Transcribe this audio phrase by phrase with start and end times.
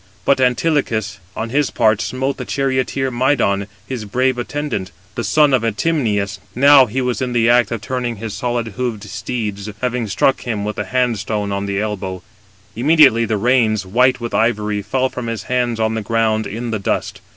[0.25, 5.61] But Antilochus on his part smote the charioteer Mydon, his brave attendant, the son of
[5.63, 10.41] Atymnias (now he was in the act of turning his solid hoofed steeds), having struck
[10.41, 12.23] him with a hand stone on the elbow;
[12.75, 16.79] immediately the reins, white with ivory, fell from his hands on the ground in the
[16.79, 17.21] dust.